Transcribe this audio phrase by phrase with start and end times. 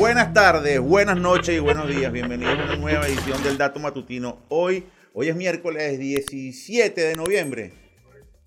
[0.00, 2.10] Buenas tardes, buenas noches y buenos días.
[2.10, 4.38] Bienvenidos a una nueva edición del Dato Matutino.
[4.48, 7.74] Hoy, hoy es miércoles 17 de noviembre.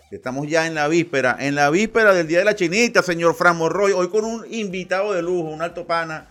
[0.09, 3.55] Estamos ya en la víspera, en la víspera del Día de la Chinita, señor Fran
[3.55, 3.91] Morroy.
[3.91, 6.27] Hoy con un invitado de lujo, un alto pana.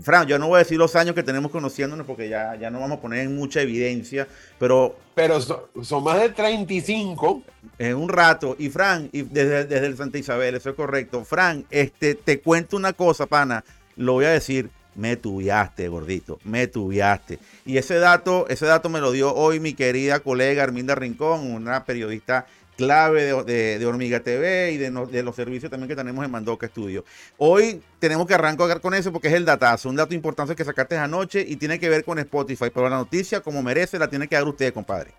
[0.00, 2.80] Fran, yo no voy a decir los años que tenemos conociéndonos porque ya, ya no
[2.80, 4.26] vamos a poner en mucha evidencia,
[4.58, 4.96] pero...
[5.14, 7.42] Pero son, más de 35.
[7.78, 8.56] En un rato.
[8.58, 11.22] Y Fran, y desde, desde el Santa Isabel, eso es correcto.
[11.22, 13.62] Fran, este, te cuento una cosa, pana
[13.96, 17.38] lo voy a decir, me tuviaste, gordito, me tuviaste.
[17.64, 21.84] Y ese dato, ese dato me lo dio hoy mi querida colega Arminda Rincón, una
[21.84, 26.66] periodista clave de, Hormiga TV y de, de, los servicios también que tenemos en Mandoca
[26.66, 27.04] Studio.
[27.38, 30.96] Hoy tenemos que arrancar con eso porque es el datazo, un dato importante que sacaste
[30.96, 34.34] anoche y tiene que ver con Spotify, pero la noticia como merece la tiene que
[34.34, 35.12] dar usted, compadre.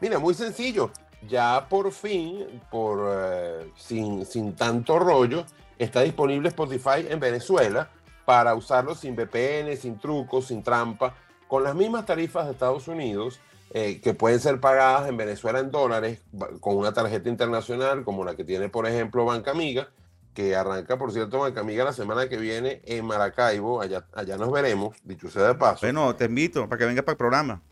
[0.00, 0.90] Mira, muy sencillo,
[1.28, 5.44] ya por fin, por eh, sin, sin tanto rollo,
[5.78, 7.90] está disponible Spotify en Venezuela
[8.28, 11.14] para usarlo sin VPN, sin trucos, sin trampa,
[11.46, 15.70] con las mismas tarifas de Estados Unidos eh, que pueden ser pagadas en Venezuela en
[15.70, 16.20] dólares
[16.60, 19.88] con una tarjeta internacional como la que tiene, por ejemplo, Banca Amiga,
[20.34, 23.80] que arranca, por cierto, Banca Amiga la semana que viene en Maracaibo.
[23.80, 25.86] Allá, allá nos veremos, dicho sea de paso.
[25.86, 27.62] Bueno, te invito para que vengas para el programa.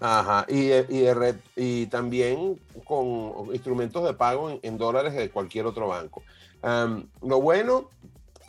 [0.00, 1.06] Ajá, y, y,
[1.54, 6.24] y también con instrumentos de pago en, dólares de cualquier otro banco.
[7.22, 7.90] lo bueno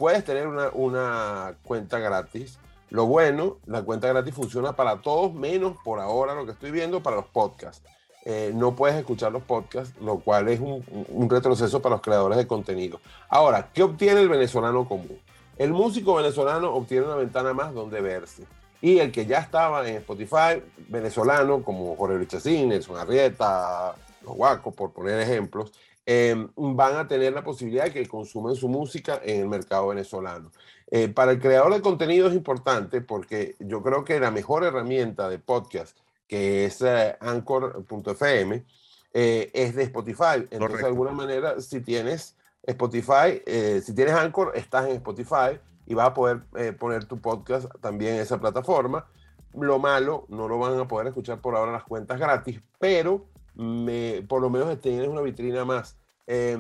[0.01, 2.57] puedes tener una, cuenta gratis.
[2.89, 7.03] Lo bueno, la cuenta gratis funciona para todos, menos por ahora lo que estoy viendo
[7.03, 7.87] para los podcasts.
[8.25, 12.47] Eh, no puedes escuchar los podcasts, lo cual es un, retroceso para los creadores de
[12.47, 12.99] contenido.
[13.29, 15.19] Ahora, ¿qué obtiene el venezolano común?
[15.55, 18.47] El músico venezolano obtiene una ventana más donde verse.
[18.81, 24.73] Y el que ya estaba en Spotify, venezolano, como Jorge Richacín, Nelson Arrieta, Los Guacos,
[24.73, 25.71] por poner ejemplos,
[26.05, 30.51] Em, van a tener la posibilidad de que consumen su música en el mercado venezolano.
[30.89, 35.29] Eh, para el creador de contenido es importante porque yo creo que la mejor herramienta
[35.29, 35.97] de podcast,
[36.27, 38.65] que es eh, anchor.fm,
[39.13, 40.47] eh, es de Spotify.
[40.49, 43.41] Entonces, de alguna manera, si tienes Spotify,
[43.81, 46.41] si tienes Anchor, estás en Spotify y vas a poder
[46.77, 49.07] poner tu podcast también en esa plataforma.
[49.53, 53.25] Lo malo, no lo van a poder escuchar por ahora las cuentas gratis, pero
[53.55, 55.97] me, por lo menos tienes una vitrina más.
[56.27, 56.57] Eh,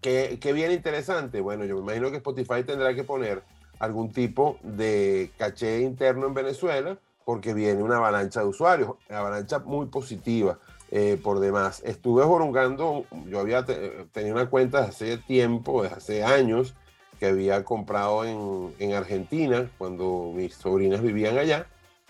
[0.00, 1.40] ¿qué, viene interesante?
[1.40, 3.42] Bueno, yo me imagino que Spotify tendrá que poner
[3.78, 9.58] algún tipo de caché interno en Venezuela porque viene una avalancha de usuarios, una avalancha
[9.58, 10.58] muy positiva
[10.90, 11.82] eh, por demás.
[11.84, 16.74] Estuve jorungando, yo había tenido una cuenta hace tiempo, desde hace años,
[17.18, 21.66] que había comprado en, en Argentina cuando mis sobrinas vivían allá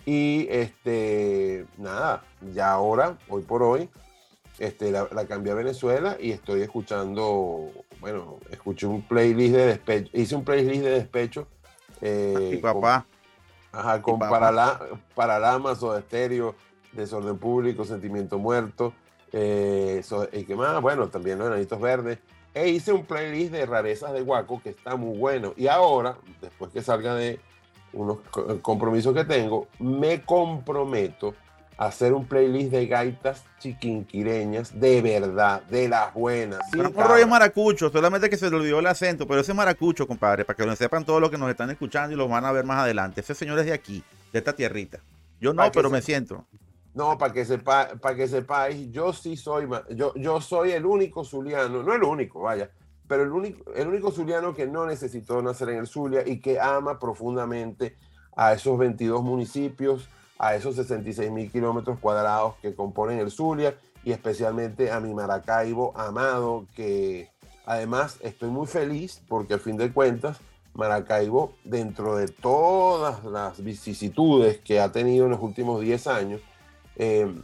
[0.06, 2.22] y este, nada,
[2.54, 3.90] ya ahora, hoy por hoy,
[4.60, 10.10] este, la, la cambié a Venezuela y estoy escuchando, bueno, escuché un playlist de despecho,
[10.14, 11.48] hice un playlist de despecho.
[12.00, 13.04] Eh, y papá.
[13.72, 14.80] Con, ajá, con Paralá,
[15.14, 16.54] Paralamas o Estéreo,
[16.92, 18.94] Desorden Público, Sentimiento Muerto,
[19.32, 20.02] eh,
[20.32, 22.18] y qué más, bueno, también los enanitos verdes.
[22.54, 25.52] E hice un playlist de rarezas de Guaco que está muy bueno.
[25.56, 27.38] Y ahora, después que salga de,
[27.96, 28.18] unos
[28.62, 31.34] compromisos que tengo, me comprometo
[31.78, 36.60] a hacer un playlist de gaitas chiquinquireñas de verdad, de las buenas.
[36.70, 40.44] Pero no rollo maracucho, solamente que se le olvidó el acento, pero ese maracucho, compadre,
[40.44, 42.64] para que lo sepan todos los que nos están escuchando y los van a ver
[42.64, 43.20] más adelante.
[43.20, 44.02] Ese señor es de aquí,
[44.32, 45.00] de esta tierrita.
[45.40, 46.44] Yo no, pero me siento.
[46.94, 51.24] No, para que sepa, para que sepáis, yo sí soy, yo, yo soy el único
[51.24, 52.70] zuliano, no el único, vaya,
[53.08, 56.60] pero el único, el único zuliano que no necesitó nacer en el Zulia y que
[56.60, 57.96] ama profundamente
[58.36, 60.08] a esos 22 municipios,
[60.38, 65.92] a esos 66 mil kilómetros cuadrados que componen el Zulia y especialmente a mi Maracaibo
[65.96, 67.30] amado, que
[67.64, 70.38] además estoy muy feliz porque al fin de cuentas
[70.74, 76.40] Maracaibo, dentro de todas las vicisitudes que ha tenido en los últimos 10 años,
[76.96, 77.34] eh,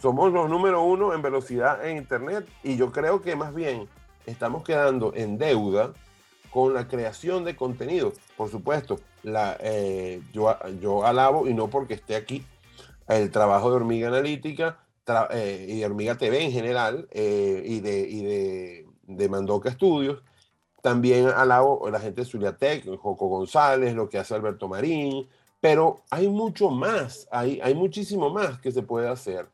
[0.00, 3.88] somos los número uno en velocidad en Internet y yo creo que más bien
[4.26, 5.92] estamos quedando en deuda
[6.50, 8.12] con la creación de contenido.
[8.36, 12.44] Por supuesto, la, eh, yo, yo alabo, y no porque esté aquí,
[13.08, 14.78] el trabajo de Hormiga Analítica
[15.30, 20.22] eh, y de Hormiga TV en general eh, y, de, y de, de, Mandoca Estudios.
[20.82, 25.28] También alabo a la gente de Zuliatec, Joco González, lo que hace Alberto Marín,
[25.60, 29.48] pero hay mucho más, hay, hay muchísimo más que se puede hacer.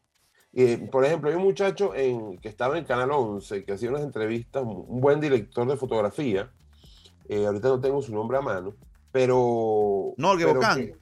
[0.55, 4.03] Eh, por ejemplo, hay un muchacho en, que estaba en Canal 11 que hacía unas
[4.03, 6.51] entrevistas, un buen director de fotografía.
[7.29, 8.75] Eh, ahorita no tengo su nombre a mano,
[9.13, 10.15] pero.
[10.17, 10.93] No, el Bocán.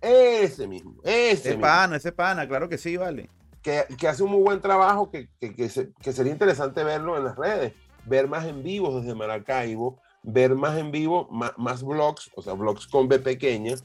[0.00, 3.30] Ese mismo, ese, ese pana, ese pana, claro que sí, vale.
[3.62, 7.36] Que, que hace un muy buen trabajo, que, que, que, sería interesante verlo en las
[7.36, 7.72] redes,
[8.04, 12.52] ver más en vivo desde Maracaibo, ver más en vivo, más, más vlogs, o sea,
[12.52, 13.76] vlogs con B pequeña,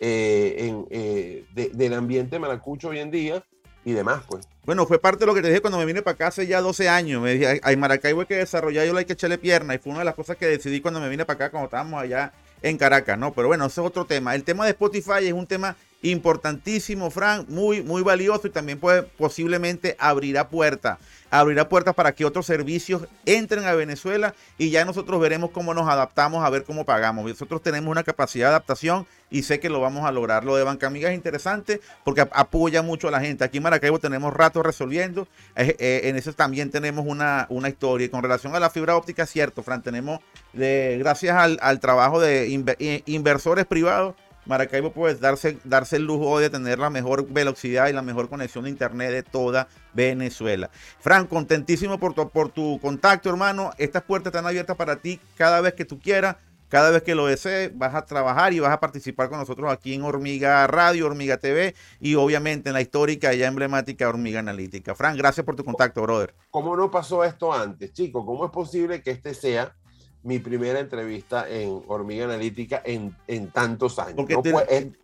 [0.00, 3.44] eh, en, eh, del ambiente maracucho hoy en día
[3.88, 4.46] y demás, pues.
[4.66, 6.60] Bueno, fue parte de lo que te dije cuando me vine para acá hace ya
[6.60, 7.22] 12 años.
[7.22, 9.74] Me dije, hay Maracaibo hay que desarrollar, yo hay que echarle pierna.
[9.74, 12.02] Y fue una de las cosas que decidí cuando me vine para acá, cuando estábamos
[12.02, 13.32] allá en Caracas, ¿no?
[13.32, 14.34] Pero bueno, ese es otro tema.
[14.34, 19.02] El tema de Spotify es un tema importantísimo, Frank, muy, muy valioso y también puede,
[19.02, 20.98] posiblemente abrirá puertas,
[21.28, 25.88] abrirá puertas para que otros servicios entren a Venezuela y ya nosotros veremos cómo nos
[25.88, 27.28] adaptamos a ver cómo pagamos.
[27.28, 30.44] Nosotros tenemos una capacidad de adaptación y sé que lo vamos a lograr.
[30.44, 33.42] Lo de Banca Amiga es interesante porque apoya mucho a la gente.
[33.42, 35.26] Aquí en Maracaibo tenemos rato resolviendo.
[35.56, 38.06] Eh, eh, en eso también tenemos una, una historia.
[38.06, 40.20] Y con relación a la fibra óptica, cierto, Frank, tenemos,
[40.54, 44.14] gracias al trabajo de inversores privados,
[44.48, 48.64] Maracaibo puede darse, darse el lujo de tener la mejor velocidad y la mejor conexión
[48.64, 50.70] de internet de toda Venezuela.
[51.00, 53.72] Frank, contentísimo por tu, por tu contacto, hermano.
[53.76, 56.36] Estas puertas están abiertas para ti cada vez que tú quieras.
[56.68, 59.94] Cada vez que lo desees, vas a trabajar y vas a participar con nosotros aquí
[59.94, 64.94] en Hormiga Radio, Hormiga TV y obviamente en la histórica y emblemática Hormiga Analítica.
[64.94, 66.34] Frank, gracias por tu contacto, brother.
[66.50, 68.22] ¿Cómo no pasó esto antes, chicos?
[68.26, 69.74] ¿Cómo es posible que este sea
[70.22, 73.14] mi primera entrevista en Hormiga Analítica en,
[73.50, 74.14] tantos años.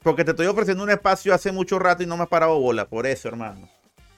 [0.02, 2.87] Porque, te, estoy ofreciendo un espacio hace mucho rato y no me has parado bola,
[2.87, 3.69] por eso, hermano.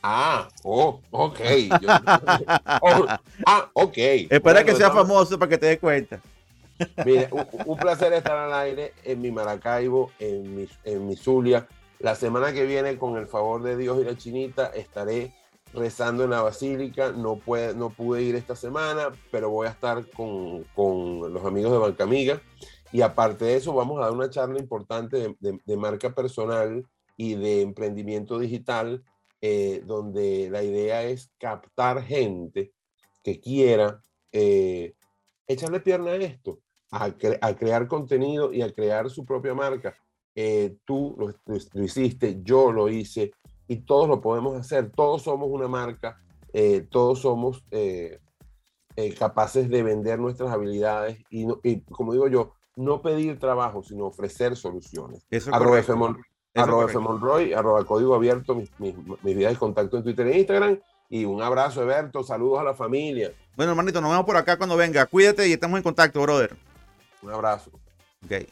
[0.03, 1.41] Ah, oh, ok.
[2.81, 3.07] Oh,
[3.47, 3.97] ah, ok.
[4.31, 6.21] Espera que sea famoso para que te des cuenta.
[7.05, 7.29] Mire,
[7.65, 11.67] un, placer estar al aire en mi Maracaibo, en mi, en mi Zulia.
[11.99, 15.33] La semana que viene, con el favor de Dios y la chinita, estaré
[15.77, 17.13] rezando en la basílica.
[17.13, 21.73] No, puede, no pude ir esta semana, pero voy a estar con, con los amigos
[21.73, 22.41] de Banca Amiga.
[22.93, 26.87] Y aparte de eso, vamos a dar una charla importante de, marca personal
[27.17, 29.05] y de emprendimiento digital,
[29.41, 32.73] eh, donde la idea es captar gente
[33.23, 34.01] que quiera
[34.33, 34.95] eh,
[35.47, 39.95] echarle pierna a esto, a, crear contenido y a crear su propia marca.
[40.35, 43.33] Eh, tú lo, hiciste, yo lo hice,
[43.69, 44.91] y todos lo podemos hacer.
[44.91, 46.21] Todos somos una marca,
[46.53, 48.21] eh, todos somos eh,
[48.97, 51.47] eh, capaces de vender nuestras habilidades y,
[51.83, 55.27] como digo yo, no pedir trabajo, sino ofrecer soluciones.
[55.31, 55.95] Eso arroba, F
[56.99, 60.79] Monroy, arroba código abierto, mis, mis, mis de contacto en Twitter e Instagram.
[61.09, 62.23] Y un abrazo, Eberto.
[62.23, 63.33] Saludos a la familia.
[63.57, 65.07] Bueno, hermanito, nos vemos por acá cuando venga.
[65.07, 66.57] Cuídate y estamos en contacto, brother.
[67.23, 67.71] Un abrazo.
[68.25, 68.49] Ok.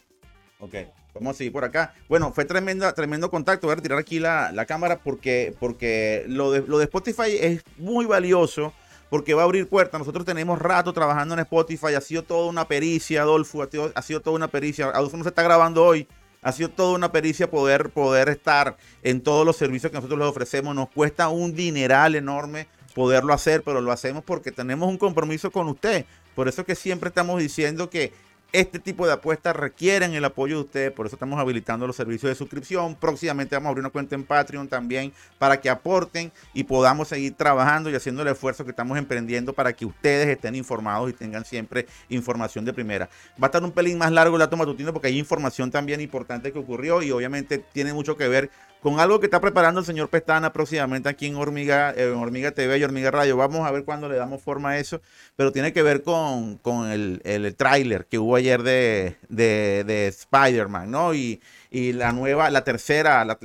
[0.59, 0.75] Ok.
[1.15, 1.93] Vamos a seguir por acá.
[2.09, 3.67] Bueno, fue tremendo, tremendo contacto.
[3.67, 8.05] Voy a tirar aquí la, cámara porque, porque lo, de, lo de Spotify es muy
[8.05, 8.73] valioso
[9.09, 9.97] porque va a abrir puertas.
[9.97, 11.93] Nosotros tenemos rato trabajando en Spotify.
[11.95, 13.63] Ha sido toda una pericia, Adolfo.
[13.63, 14.87] Ha sido, toda una pericia.
[14.89, 16.05] Adolfo no se está grabando hoy.
[16.41, 20.27] Ha sido toda una pericia poder, poder estar en todos los servicios que nosotros les
[20.27, 20.75] ofrecemos.
[20.75, 25.69] Nos cuesta un dineral enorme poderlo hacer, pero lo hacemos porque tenemos un compromiso con
[25.69, 26.05] usted.
[26.35, 28.13] Por eso que siempre estamos diciendo que
[28.51, 32.29] este tipo de apuestas requieren el apoyo de ustedes, por eso estamos habilitando los servicios
[32.29, 32.95] de suscripción.
[32.95, 37.33] Próximamente vamos a abrir una cuenta en Patreon también para que aporten y podamos seguir
[37.35, 41.43] trabajando y haciendo el esfuerzo que estamos emprendiendo para que ustedes estén informados y tengan
[41.45, 43.09] siempre información de primera.
[43.41, 46.51] Va a estar un pelín más largo el dato matutino porque hay información también importante
[46.53, 48.49] que ocurrió y obviamente tiene mucho que ver
[48.85, 52.77] con algo que está preparando el señor Pestana próximamente aquí en Hormiga, en Hormiga TV
[52.77, 53.35] y Hormiga Radio.
[53.35, 55.01] Vamos a ver cuándo le damos forma a eso,
[55.35, 56.59] pero tiene que ver con,
[56.91, 61.15] el, el tráiler que hubo ayer de, de, Spider-Man, ¿no?
[61.15, 63.39] Y, y, la nueva, la tercera, la,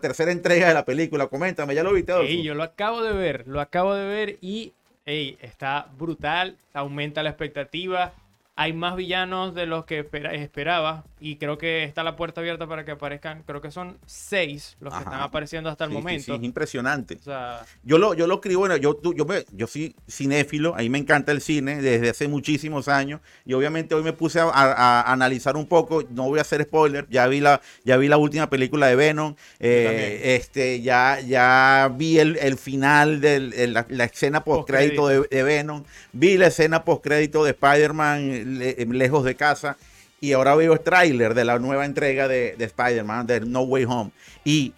[0.00, 1.26] tercera entrega de la película.
[1.26, 2.14] Coméntame, ¿ya lo viste?
[2.26, 4.72] Sí, yo lo acabo de ver, lo acabo de ver y
[5.04, 8.14] hey, está brutal, aumenta la expectativa
[8.60, 12.84] hay más villanos de los que esperaba y creo que está la puerta abierta para
[12.84, 16.24] que aparezcan, creo que son seis los que están apareciendo hasta el momento.
[16.24, 17.18] Sí, es impresionante.
[17.82, 21.40] yo lo, yo lo escribo, bueno, yo, yo, yo soy cinéfilo, ahí me encanta el
[21.40, 26.24] cine desde hace muchísimos años y obviamente hoy me puse a, analizar un poco, no
[26.24, 30.36] voy a hacer spoiler, ya vi la, ya vi la última película de Venom, eh,
[30.36, 36.36] este, ya, ya vi el, final de la, escena post crédito de, de Venom, vi
[36.36, 39.76] la escena post crédito de Spider-Man lejos de casa.
[40.20, 44.10] Y ahora veo el tráiler de la nueva entrega de, Spider-Man, de No Way Home.
[44.44, 44.74] Y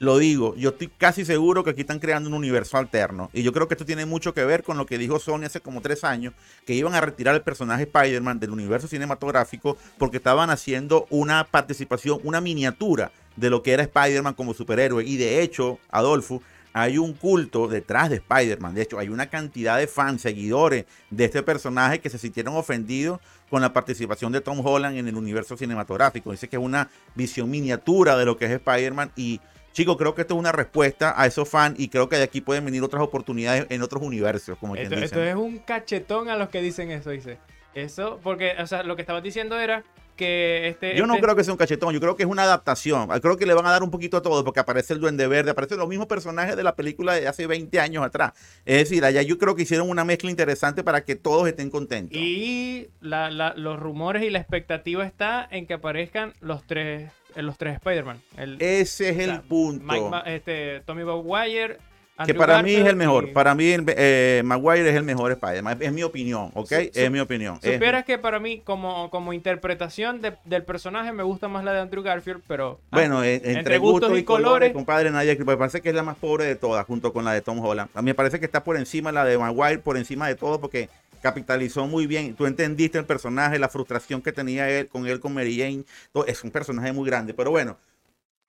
[0.00, 3.30] lo digo, yo estoy casi seguro que aquí están creando un universo alterno.
[3.32, 5.60] Y yo creo que esto tiene mucho que ver con lo que dijo Sony hace
[5.60, 6.34] como tres años,
[6.66, 12.18] que iban a retirar el personaje Spider-Man del universo cinematográfico porque estaban haciendo una participación,
[12.24, 15.04] una miniatura de lo que era Spider-Man como superhéroe.
[15.04, 16.42] Y de hecho, Adolfo,
[16.74, 18.74] hay un culto detrás de Spider-Man.
[18.74, 23.20] De hecho, hay una cantidad de fans, seguidores de este personaje que se sintieron ofendidos
[23.48, 26.32] con la participación de Tom Holland en el universo cinematográfico.
[26.32, 29.40] Dice que es una visión miniatura de lo que es Spider-Man y
[29.72, 32.40] chicos, creo que esto es una respuesta a esos fans y creo que de aquí
[32.40, 34.58] pueden venir otras oportunidades en otros universos.
[34.58, 37.38] Como esto, esto es un cachetón a los que dicen eso, dice.
[37.72, 40.96] Eso, porque, o sea, lo que estabas diciendo era que este...
[40.96, 43.08] Yo no este- creo que sea un cachetón, yo creo que es una adaptación.
[43.20, 45.50] Creo que le van a dar un poquito a todo, porque aparece el Duende Verde,
[45.50, 48.32] aparecen los mismos personajes de la película de hace 20 años atrás.
[48.64, 52.16] Es decir, allá yo creo que hicieron una mezcla interesante para que todos estén contentos.
[52.18, 57.42] Y la- la- los rumores y la expectativa está en que aparezcan los tres, eh,
[57.42, 58.20] los tres Spider-Man.
[58.58, 59.84] Ese es el punto.
[59.84, 61.78] Mike este, Tommy Maguire,
[62.26, 63.32] que para mí es Garfield el mejor.
[63.32, 65.78] Para mí, eh, Maguire es el mejor Spider-Man.
[65.80, 66.70] Es mi opinión, ¿ok?
[66.72, 67.58] Es mi opinión.
[67.62, 71.72] Es- Supieras que para mí, como, como interpretación de- del personaje, me gusta más la
[71.72, 72.78] de Andrew Garfield, pero...
[72.92, 74.72] ah, Bueno, entre, entre gustos, gustos y y colores, colores.
[74.72, 77.40] compadre, nadie me parece que es la más pobre de todas, junto con la de
[77.40, 77.90] Tom Holland.
[77.94, 80.60] A mí me parece que está por encima la de Maguire, por encima de todo,
[80.60, 80.88] porque
[81.20, 82.34] capitalizó muy bien.
[82.36, 85.84] Tú entendiste el personaje, la frustración que tenía él con él, con Mary Jane.
[86.12, 87.76] Todo- Es un personaje muy grande, pero bueno.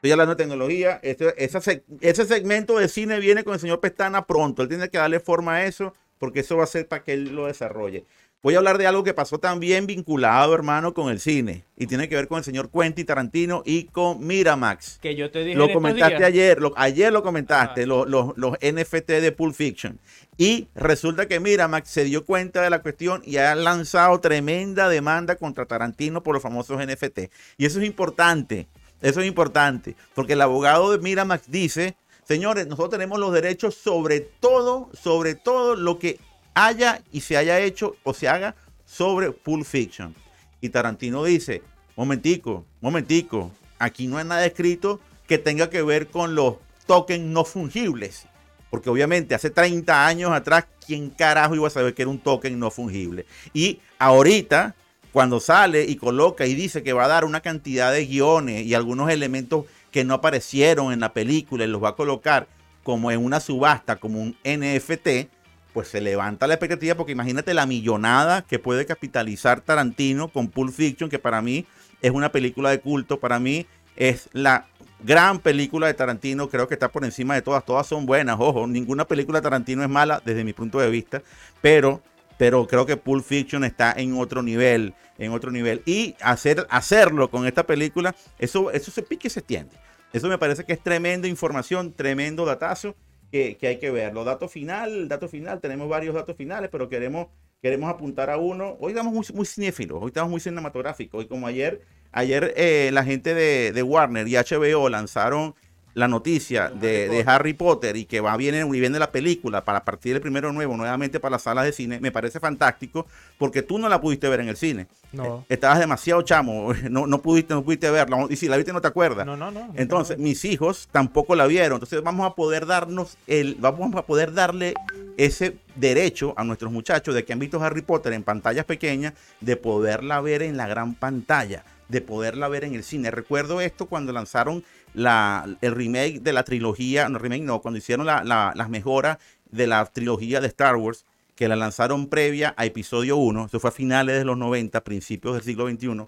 [0.06, 1.00] Estoy hablando de tecnología.
[1.02, 1.60] Este- esa
[2.00, 4.62] ese segmento de cine viene con el señor Pestana pronto.
[4.62, 7.36] Él tiene que darle forma a eso, porque eso va a ser para que él
[7.36, 8.06] lo desarrolle.
[8.44, 11.64] Voy a hablar de algo que pasó también vinculado, hermano, con el cine.
[11.76, 15.00] Y tiene que ver con el señor Quentin Tarantino y con Miramax.
[15.02, 19.20] que yo te dije Lo comentaste ayer, lo- ayer lo comentaste, los, los- los NFT
[19.20, 19.98] de Pulp Fiction.
[20.38, 25.36] Y resulta que Miramax se dio cuenta de la cuestión y ha lanzado tremenda demanda
[25.38, 27.32] contra Tarantino por los famosos NFT.
[27.58, 28.68] Y eso es importante,
[29.02, 31.96] eso es importante, porque el abogado de Miramax dice,
[32.28, 36.20] señores, nosotros tenemos los derechos sobre todo, sobre todo lo que
[36.54, 40.16] haya y se haya hecho o se haga sobre Pulp Fiction.
[40.62, 41.62] Y Tarantino dice,
[41.96, 47.46] momentico, momentico, aquí no hay nada escrito que tenga que ver con los tokens no
[47.46, 48.26] fungibles.
[48.70, 52.60] Porque obviamente hace 30 años atrás, ¿quién carajo iba a saber que era un token
[52.60, 53.26] no fungible?
[53.54, 54.76] Y ahorita,
[55.16, 58.74] cuando sale y coloca y dice que va a dar una cantidad de guiones y
[58.74, 62.50] algunos elementos que no aparecieron en la película y los va a colocar
[62.84, 65.30] como en una subasta, como un NFT,
[65.74, 70.74] pues se levanta la expectativa porque imagínate la millonada que puede capitalizar Tarantino con Pulp
[70.74, 71.66] Fiction, que para mí
[72.02, 74.68] es una película de culto, para mí es la
[75.00, 78.68] gran película de Tarantino, creo que está por encima de todas, todas son buenas, ojo,
[78.68, 81.22] ninguna película de Tarantino es mala desde mi punto de vista,
[81.62, 82.02] pero
[82.38, 87.30] pero creo que Pulp Fiction está en otro nivel, en otro nivel y hacer hacerlo
[87.30, 89.76] con esta película, eso eso se pique y se extiende.
[90.14, 92.96] Eso me parece que es tremenda información, tremendo datazo
[93.32, 94.14] que, que hay que ver.
[94.14, 97.28] Los datos final, dato final, tenemos varios datos finales, pero queremos,
[97.62, 98.78] queremos apuntar a uno.
[98.80, 101.20] Hoy estamos muy, muy cinéfilos, hoy estamos muy cinematográficos.
[101.20, 101.82] Hoy como ayer,
[102.14, 105.54] ayer eh, la gente de Warner y HBO lanzaron
[105.96, 109.84] la noticia de, de Harry Potter y que va viene y viene la película para
[109.86, 113.80] partir del primero nuevo nuevamente para las salas de cine, me parece fantástico porque tú
[113.80, 114.88] no la pudiste ver en el cine.
[115.14, 115.46] No.
[115.50, 118.28] Eh, Estabas demasiado chamo, no, no pudiste, no pudiste verla.
[118.30, 119.26] Y si la viste no te acuerdas.
[119.26, 119.68] No, no, no.
[119.68, 120.24] no Entonces, no.
[120.24, 121.78] mis hijos tampoco la vieron.
[121.78, 124.74] Entonces, vamos a poder darnos el, vamos a poder darle
[125.18, 129.56] ese derecho a nuestros muchachos de que han visto Harry Potter en pantallas pequeñas, de
[129.56, 133.12] poderla ver en la gran pantalla, de poderla ver en el cine.
[133.12, 134.64] Recuerdo esto cuando lanzaron
[134.94, 139.18] la, el remake de la trilogía, no remake no, cuando hicieron la- la- las mejoras
[139.52, 143.70] de la trilogía de Star Wars, que la lanzaron previa a episodio 1, eso fue
[143.70, 146.08] a finales de los 90, principios del siglo XXI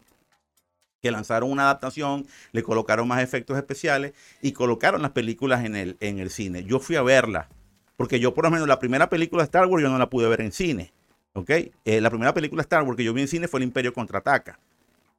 [1.02, 5.96] que lanzaron una adaptación, le colocaron más efectos especiales y colocaron las películas en el,
[6.00, 6.64] en el cine.
[6.64, 7.50] Yo fui a verla,
[7.98, 10.28] porque yo por lo menos la primera película de Star Wars yo no la pude
[10.28, 10.92] ver en cine.
[11.34, 11.52] ¿Ok?
[11.86, 13.94] Eh, la primera película de Star Wars que yo vi en cine fue El Imperio
[13.94, 14.60] Contraataca.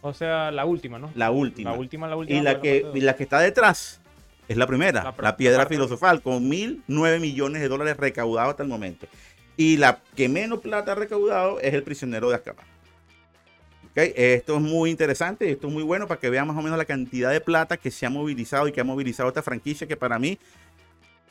[0.02, 1.10] O sea, la última, ¿no?
[1.16, 1.72] La última.
[1.72, 2.38] La última, la última.
[2.38, 4.00] Y la que, y la que está detrás
[4.48, 9.06] es la primera, La piedra filosofal, con 1.009 millones de dólares recaudados hasta el momento.
[9.58, 12.64] Y la que menos plata ha recaudado es el prisionero de Azkaban.
[13.90, 16.78] Ok, Esto es muy interesante, esto es muy bueno para que vean más o menos
[16.78, 19.96] la cantidad de plata que se ha movilizado y que ha movilizado esta franquicia que
[19.96, 20.38] para mí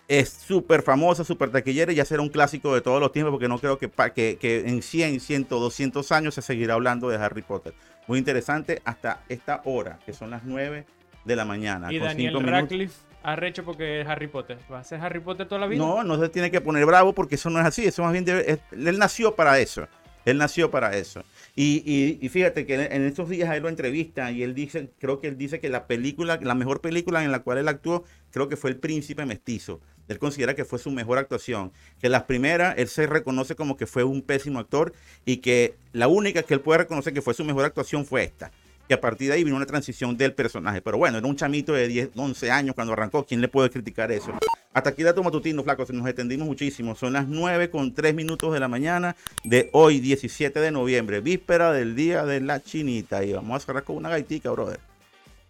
[0.07, 3.47] es súper famosa, súper taquillera y ya será un clásico de todos los tiempos porque
[3.47, 7.41] no creo que, que, que en 100, 100, 200 años se seguirá hablando de Harry
[7.41, 7.73] Potter.
[8.07, 10.85] Muy interesante hasta esta hora, que son las 9
[11.27, 11.91] de la mañana.
[11.93, 12.49] Y con Daniel cinco.
[12.49, 14.57] Radcliffe arrecho porque es Harry Potter.
[14.71, 15.79] ¿Va a ser Harry Potter toda la vida?
[15.79, 17.85] No, no se tiene que poner bravo porque eso no es así.
[17.85, 19.87] Eso más bien debe- es- él nació para eso.
[20.25, 21.23] Él nació para eso.
[21.55, 24.89] Y, y- y fíjate que en estos días a él lo entrevista y él dice,
[24.99, 28.03] creo que él dice que la película, la mejor película en la cual él actuó,
[28.31, 29.79] creo que fue El Príncipe Mestizo.
[30.09, 31.71] Él considera que fue su mejor actuación.
[32.01, 34.93] Que las primeras, él se reconoce como que fue un pésimo actor
[35.25, 38.51] y que la única que él puede reconocer que fue su mejor actuación fue esta.
[38.89, 40.81] Y a partir de ahí vino una transición del personaje.
[40.81, 43.25] Pero bueno, era un chamito de 10, 11 años cuando arrancó.
[43.25, 44.31] ¿Quién le puede criticar eso?
[44.73, 45.85] Hasta aquí dato matutino, flaco.
[45.91, 46.95] Nos extendimos muchísimo.
[46.95, 51.73] Son las 9 con 3 minutos de la mañana de hoy, 17 de noviembre, víspera
[51.73, 53.23] del día de la chinita.
[53.23, 54.79] Y vamos a cerrar con una gaitica, brother.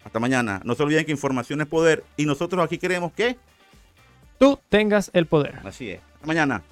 [0.04, 0.62] Hasta mañana.
[0.64, 2.04] No se olviden que información es poder.
[2.16, 3.38] Y nosotros aquí queremos que.
[4.40, 5.60] Tú tengas el poder.
[5.64, 6.00] Así es.
[6.16, 6.64] Hasta mañana.